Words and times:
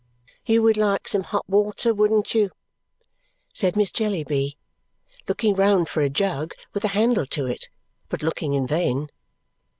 "You 0.47 0.63
would 0.63 0.77
like 0.77 1.07
some 1.07 1.21
hot 1.21 1.47
water, 1.47 1.93
wouldn't 1.93 2.33
you?" 2.33 2.49
said 3.53 3.75
Miss 3.75 3.91
Jellyby, 3.91 4.57
looking 5.27 5.53
round 5.53 5.89
for 5.89 6.01
a 6.01 6.09
jug 6.09 6.53
with 6.73 6.83
a 6.83 6.87
handle 6.97 7.27
to 7.27 7.45
it, 7.45 7.69
but 8.09 8.23
looking 8.23 8.55
in 8.55 8.65
vain. 8.65 9.11